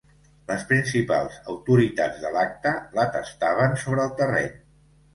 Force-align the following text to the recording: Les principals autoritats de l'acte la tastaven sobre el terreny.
Les 0.51 0.63
principals 0.71 1.35
autoritats 1.53 2.19
de 2.25 2.33
l'acte 2.39 2.75
la 2.99 3.09
tastaven 3.19 3.81
sobre 3.87 4.07
el 4.11 4.21
terreny. 4.25 4.55